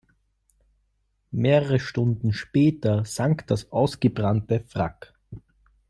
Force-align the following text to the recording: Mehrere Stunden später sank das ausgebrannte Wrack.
Mehrere 1.29 1.77
Stunden 1.79 2.33
später 2.33 3.05
sank 3.05 3.45
das 3.45 3.71
ausgebrannte 3.71 4.65
Wrack. 4.73 5.13